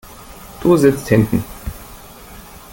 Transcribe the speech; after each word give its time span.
Du 0.63 0.77
sitzt 0.77 1.09
hinten. 1.11 1.43